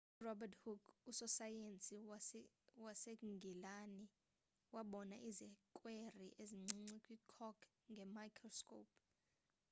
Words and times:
urobert 0.19 0.53
hooke 0.63 0.91
usosayensi 1.11 1.95
wasengilani 2.85 4.03
wabona 4.75 5.15
izikweri 5.29 6.25
ezincinci 6.41 6.95
kwi-cork 7.05 7.59
nge-microscope 7.91 8.95